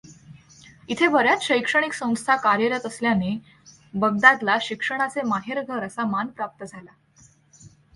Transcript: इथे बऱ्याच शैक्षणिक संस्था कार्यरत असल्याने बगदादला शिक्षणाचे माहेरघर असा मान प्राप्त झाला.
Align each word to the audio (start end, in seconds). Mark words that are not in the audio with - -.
इथे 0.89 1.07
बऱ्याच 1.07 1.43
शैक्षणिक 1.43 1.93
संस्था 1.93 2.35
कार्यरत 2.35 2.85
असल्याने 2.85 3.37
बगदादला 3.93 4.57
शिक्षणाचे 4.61 5.21
माहेरघर 5.21 5.83
असा 5.83 6.05
मान 6.05 6.27
प्राप्त 6.27 6.63
झाला. 6.63 6.91